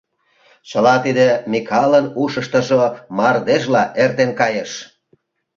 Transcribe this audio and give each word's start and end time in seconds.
Чыла 0.69 0.95
тиде 1.03 1.27
Микалын 1.51 2.05
ушыштыжо 2.21 2.83
мардежла 3.17 3.83
эртен 4.03 4.31
кайыш. 4.39 4.71